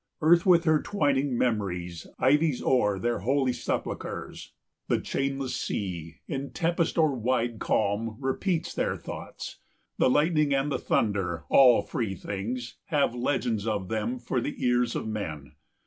[0.19, 4.51] Earth with her twining memories ivies o'er Their holy sepulchres;
[4.87, 9.59] the chainless sea, 180 In tempest or wide calm, repeats their thoughts;
[9.99, 14.95] The lightning and the thunder, all free things, Have legends of them for the ears
[14.95, 15.51] of men.